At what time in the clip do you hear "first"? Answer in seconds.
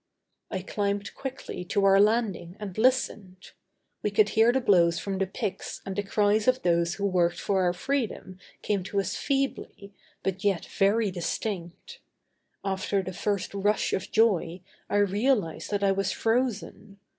13.13-13.53